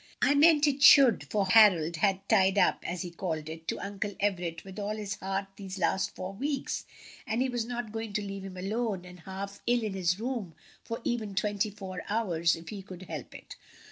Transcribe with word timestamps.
"I 0.19 0.33
meant 0.33 0.65
it 0.65 0.81
should," 0.81 1.25
for 1.29 1.45
Harold 1.45 1.97
had 1.97 2.27
"tied 2.27 2.57
up," 2.57 2.79
as 2.83 3.03
he 3.03 3.11
called 3.11 3.47
it, 3.49 3.67
to 3.67 3.79
Uncle 3.79 4.15
Everett 4.19 4.63
with 4.65 4.79
all 4.79 4.95
his 4.95 5.13
heart 5.17 5.45
these 5.57 5.77
last 5.77 6.15
four 6.15 6.33
weeks, 6.33 6.87
and 7.27 7.39
he 7.43 7.49
was 7.49 7.65
not 7.65 7.91
going 7.91 8.11
to 8.13 8.23
leave 8.23 8.41
him 8.43 8.57
alone 8.57 9.05
and 9.05 9.19
half 9.19 9.61
ill 9.67 9.83
in 9.83 9.93
his 9.93 10.19
room 10.19 10.55
for 10.83 11.01
even 11.03 11.35
twenty 11.35 11.69
four 11.69 12.01
hours, 12.09 12.55
if 12.55 12.69
he 12.69 12.81
could 12.81 13.03
help 13.03 13.35
it. 13.35 13.55